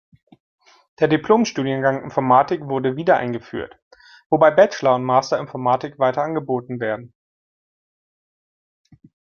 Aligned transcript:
Der 0.99 1.07
Diplomstudiengang 1.07 2.01
Informatik 2.03 2.61
wurde 2.63 2.95
wiedereingeführt, 2.95 3.77
wobei 4.31 4.49
Bachelor 4.49 4.95
und 4.95 5.03
Master 5.03 5.37
Informatik 5.37 5.99
weiter 5.99 6.23
angeboten 6.23 6.79
werden. 6.79 7.13